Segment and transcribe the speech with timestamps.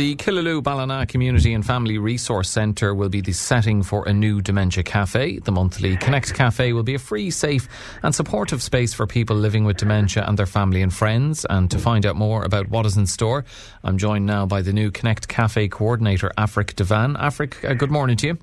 [0.00, 4.40] The Killaloe Ballina Community and Family Resource Centre will be the setting for a new
[4.40, 5.40] dementia cafe.
[5.40, 7.68] The monthly Connect Cafe will be a free, safe,
[8.02, 11.44] and supportive space for people living with dementia and their family and friends.
[11.50, 13.44] And to find out more about what is in store,
[13.84, 17.20] I'm joined now by the new Connect Cafe coordinator, Aifric Devane.
[17.20, 18.38] Aifric, uh, good morning to you.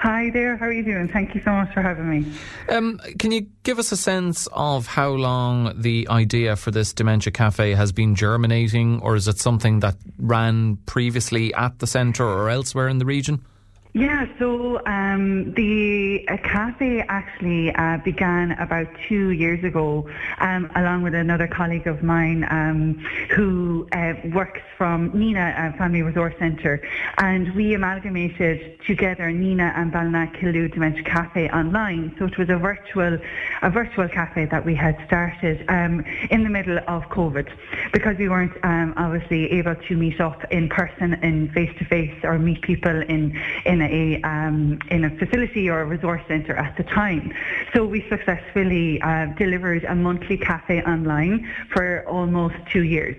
[0.00, 1.08] Hi there, how are you doing?
[1.08, 2.24] Thank you so much for having me.
[2.70, 7.30] Um, can you give us a sense of how long the idea for this Dementia
[7.32, 12.48] Cafe has been germinating, or is it something that ran previously at the centre or
[12.48, 13.44] elsewhere in the region?
[13.92, 20.08] Yeah, so um, the uh, cafe actually uh, began about two years ago,
[20.38, 26.02] um, along with another colleague of mine um, who uh, works from Nenagh uh, Family
[26.02, 26.80] Resource Centre,
[27.18, 32.14] and we amalgamated together Nenagh and Ballina Killaloe Dementia Cafe online.
[32.16, 33.18] So it was a virtual,
[33.62, 37.50] a virtual cafe that we had started um, in the middle of COVID,
[37.92, 42.14] because we weren't um, obviously able to meet up in person, in face to face,
[42.22, 46.56] or meet people in in in a um, in a facility or a resource centre
[46.56, 47.32] at the time.
[47.74, 53.16] So we successfully uh, delivered a monthly cafe online for almost two years.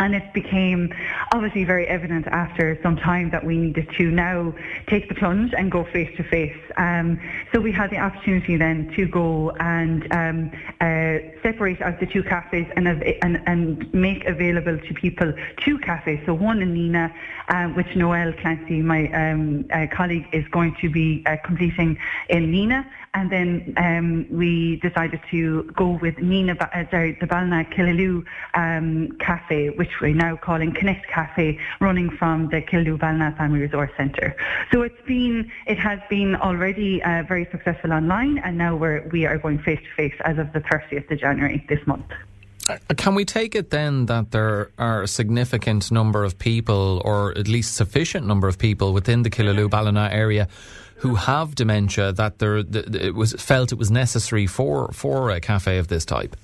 [0.00, 0.92] And it became
[1.32, 4.54] obviously very evident after some time that we needed to now
[4.88, 6.56] take the plunge and go face to face.
[6.76, 7.20] Um,
[7.52, 12.22] so we had the opportunity then to go and um, uh, separate out the two
[12.22, 16.20] cafes and, and, and make available to people two cafes.
[16.26, 17.12] So one in Nenagh,
[17.48, 22.50] uh, which Noel Clancy, my um, uh, colleague, is going to be uh, completing in
[22.50, 22.86] Nenagh.
[23.12, 29.16] And then um, we decided to go with Nenagh, uh, sorry, the Ballina Killaloe um,
[29.18, 34.36] Cafe, which we're now calling Connect Cafe, running from the Killaloe Ballina Family Resource Centre.
[34.72, 39.26] So it's been, it has been already uh, very successful online, and now we're, we
[39.26, 42.06] are going face to face as of the 30th of January this month.
[42.68, 47.36] Uh, can we take it then that there are a significant number of people, or
[47.36, 50.46] at least sufficient number of people within the Killaloe Ballina area
[51.00, 55.78] who have dementia that there it was felt it was necessary for for a cafe
[55.78, 56.36] of this type?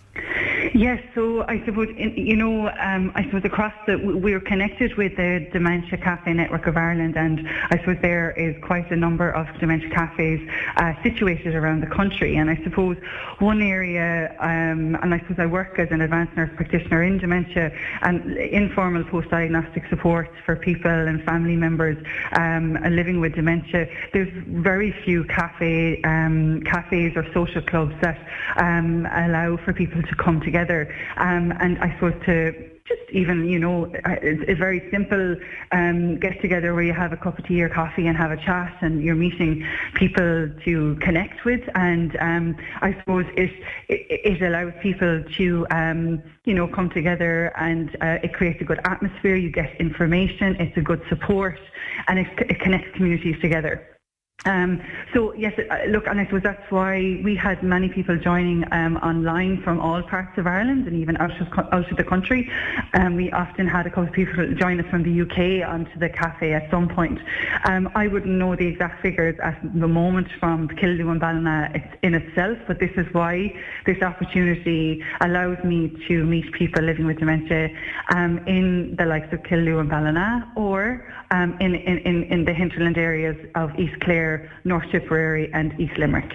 [0.77, 5.49] Yes, so I suppose, you know, um, I suppose across the, we're connected with the
[5.51, 9.89] Dementia Cafe Network of Ireland and I suppose there is quite a number of dementia
[9.89, 12.37] cafes uh, situated around the country.
[12.37, 12.99] And I suppose
[13.39, 17.73] one area, um, and I suppose I work as an advanced nurse practitioner in dementia
[18.03, 21.97] and informal post-diagnostic support for people and family members
[22.33, 28.19] um, living with dementia, there's very few cafe, um, cafes or social clubs that
[28.57, 30.95] um, allow for people to come together together.
[31.17, 35.37] Um, and I suppose to just even, you know, a, a very simple
[35.73, 38.37] um, get together where you have a cup of tea or coffee and have a
[38.37, 41.63] chat and you're meeting people to connect with.
[41.75, 43.51] And um, I suppose it,
[43.89, 48.65] it, it, allows people to, um, you know, come together and uh, it creates a
[48.65, 49.35] good atmosphere.
[49.35, 51.59] You get information, it's a good support,
[52.07, 53.96] and it, it connects communities together.
[54.45, 54.81] Um,
[55.13, 58.97] so yes, uh, look, and I suppose that's why we had many people joining um,
[58.99, 62.51] online from all parts of Ireland and even out of, out of the country.
[62.97, 66.09] Um, we often had a couple of people join us from the UK onto the
[66.09, 67.21] cafe at some point.
[67.65, 71.71] Um, I wouldn't know the exact figures at the moment from Killaloe and Ballina
[72.03, 77.19] in itself, but this is why this opportunity allows me to meet people living with
[77.19, 77.69] dementia
[78.15, 82.97] um, in the likes of Killaloe and Ballina or um, in, in, in the hinterland
[82.97, 86.33] areas of East Clare, North Tipperary and East Limerick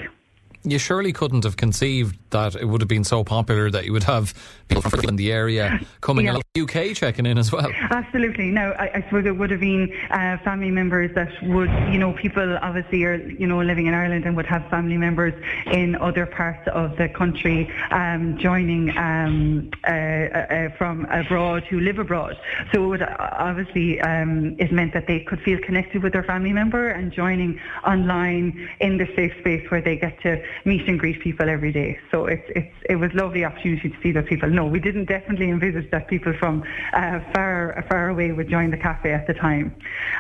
[0.64, 4.04] you surely couldn't have conceived that it would have been so popular that you would
[4.04, 4.34] have
[4.68, 6.40] people from in the area coming yeah.
[6.60, 7.70] UK checking in as well.
[7.90, 8.52] Absolutely.
[8.52, 12.14] No, I, I suppose it would have been uh, family members that would, you know,
[12.14, 15.34] people obviously are, you know, living in Ireland and would have family members
[15.68, 22.00] in other parts of the country um, joining um, uh, uh, from abroad who live
[22.00, 22.38] abroad.
[22.74, 26.24] So it would uh, obviously um, it meant that they could feel connected with their
[26.24, 31.00] family member and joining online in the safe space where they get to meet and
[31.00, 32.00] greet people every day.
[32.12, 34.50] So it's, it's, it was lovely opportunity to see those people.
[34.50, 36.64] No, we didn't definitely envisage that people from
[36.94, 39.76] uh, far, far away would join the cafe at the time.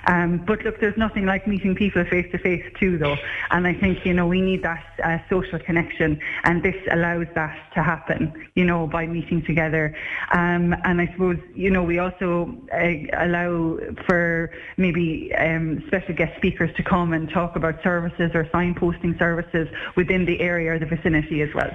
[0.07, 3.17] Um, but look, there's nothing like meeting people face to face too, though.
[3.51, 7.57] And I think, you know, we need that uh, social connection, and this allows that
[7.73, 9.95] to happen, you know, by meeting together.
[10.31, 12.93] Um, and I suppose, you know, we also uh,
[13.25, 19.17] allow for maybe um, special guest speakers to come and talk about services or signposting
[19.17, 21.71] services within in the area or the vicinity as well.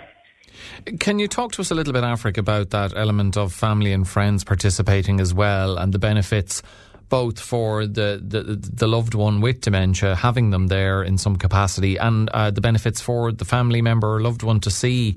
[1.01, 4.09] Can you talk to us a little bit, Aifric, about that element of family and
[4.09, 6.63] friends participating as well and the benefits
[7.09, 11.97] both for the, the, the loved one with dementia, having them there in some capacity,
[11.97, 15.17] and uh, the benefits for the family member or loved one to see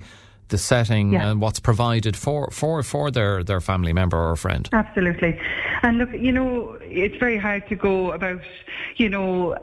[0.50, 1.30] the setting yeah.
[1.30, 4.70] and what's provided for, for, for their, their family member or friend.
[4.72, 5.40] Absolutely.
[5.81, 8.42] And look, you know, it's very hard to go about,
[8.98, 9.56] you know,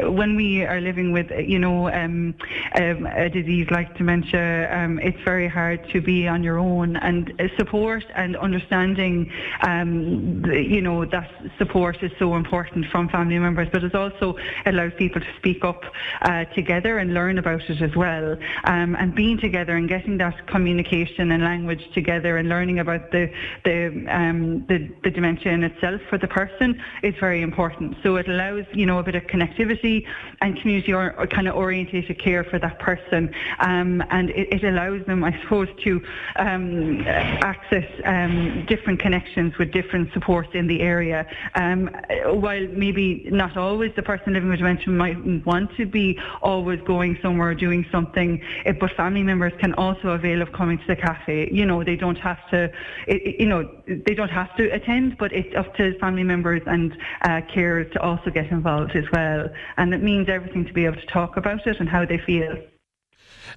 [0.02, 2.34] when we are living with, you know, um,
[2.74, 6.96] um, a disease like dementia, um, it's very hard to be on your own.
[6.96, 9.32] And support and understanding,
[9.62, 14.36] um, the, you know, that support is so important from family members, but it also
[14.66, 15.82] allows people to speak up
[16.22, 18.36] uh, together and learn about it as well.
[18.64, 23.32] Um, and being together and getting that communication and language together and learning about the
[23.64, 27.96] the, um, the, the dementia in itself for the person is very important.
[28.02, 30.06] So it allows you know a bit of connectivity
[30.40, 34.64] and community or, or kind of orientated care for that person, um, and it, it,
[34.64, 36.02] allows them, I suppose, to
[36.36, 41.26] um, access um, different connections with different supports in the area.
[41.54, 41.88] Um,
[42.26, 47.18] while maybe not always the person living with dementia might want to be always going
[47.22, 48.42] somewhere or doing something,
[48.80, 51.48] but family members can also avail of coming to the cafe.
[51.52, 52.70] You know, they don't have to,
[53.06, 56.92] it, you know, they don't have to attend, but it's up to family members and
[57.22, 59.48] uh, carers to also get involved as well.
[59.76, 62.56] And it means everything to be able to talk about it and how they feel.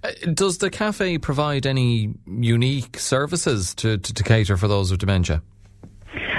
[0.03, 4.99] Uh, does the cafe provide any unique services to, to, to cater for those with
[4.99, 5.41] dementia?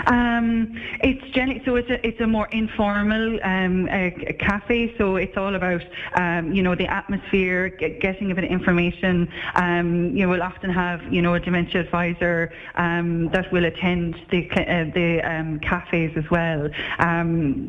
[0.09, 4.95] Um, it's generally so it's a it's a more informal um, a, a cafe.
[4.97, 5.83] So it's all about
[6.15, 9.29] um, you know the atmosphere, get, getting a bit of information.
[9.55, 14.17] Um, you know, we'll often have you know a dementia advisor um, that will attend
[14.31, 16.71] the uh, the um, cafes as well,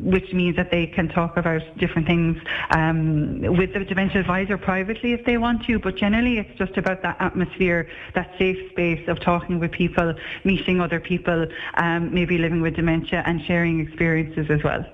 [0.02, 2.36] which means that they can talk about different things
[3.58, 5.78] with the dementia advisor privately if they want to.
[5.78, 10.14] But generally, it's just about that atmosphere, that safe space of talking with people,
[10.44, 11.46] meeting other people,
[12.00, 14.84] maybe living with dementia and sharing experiences as well.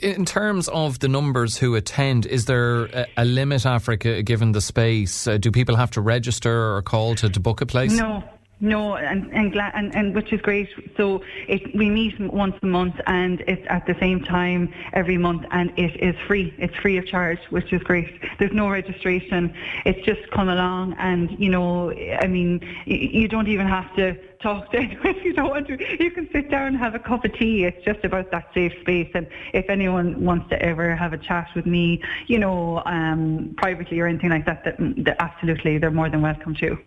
[0.00, 4.60] In terms of the numbers who attend, is there a, a limit, Africa, given the
[4.60, 5.26] space?
[5.26, 7.92] Uh, do people have to register or call to, to book a place?
[7.92, 8.24] No,
[8.60, 10.68] no, and and, gla- and and which is great.
[10.96, 15.44] So it, we meet once a month, and it's at the same time every month,
[15.50, 16.54] and it is free.
[16.56, 18.08] It's free of charge, which is great.
[18.38, 19.54] There's no registration.
[19.84, 24.70] It's just come along, and you know, I mean, you don't even have to talk
[24.72, 26.02] to anyone if you don't want to.
[26.02, 27.64] You can sit down and have a cup of tea.
[27.64, 29.10] It's just about that safe space.
[29.14, 34.00] And if anyone wants to ever have a chat with me, you know, um, privately
[34.00, 36.78] or anything like that, that, that absolutely they're more than welcome to.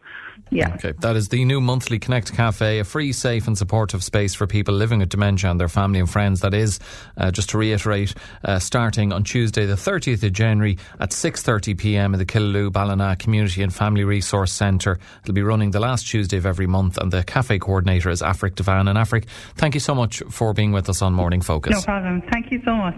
[0.50, 0.74] Yeah.
[0.76, 0.94] Okay.
[1.00, 4.74] That is the new monthly Connect Cafe, a free, safe, and supportive space for people
[4.76, 6.42] living with dementia and their family and friends.
[6.42, 6.80] That is,
[7.18, 8.14] uh, just to reiterate,
[8.44, 12.14] uh, starting on Tuesday, the 30th of January at 6:30 p.m.
[12.14, 15.00] in the Killaloe Ballina Community and Family Resource Centre.
[15.24, 18.56] It'll be running the last Tuesday of every month, and the cafe coordinator is Aifric
[18.56, 18.90] Devane.
[18.90, 19.26] And Aifric,
[19.56, 21.74] thank you so much for being with us on Morning Focus.
[21.74, 22.22] No problem.
[22.32, 22.96] Thank you so much.